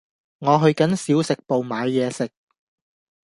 [0.39, 2.31] 我去緊小食部買嘢食